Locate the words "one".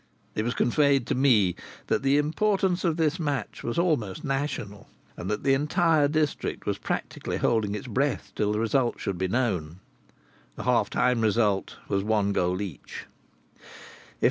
12.03-12.33